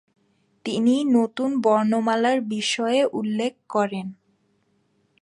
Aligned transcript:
তিনি 0.65 0.95
নতুন 1.11 1.49
বর্ণমালার 1.61 2.39
বিষয়ে 2.47 3.01
উল্লেখ 3.11 3.53
ক্করেন। 3.67 4.07